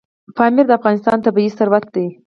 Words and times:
پامیر 0.37 0.65
د 0.67 0.71
افغانستان 0.79 1.17
طبعي 1.25 1.49
ثروت 1.57 1.85
دی. 1.95 2.07